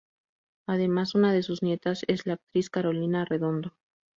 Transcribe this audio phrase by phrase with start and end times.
[0.67, 3.75] Además, una de sus nietas es la actriz Carolina Arredondo.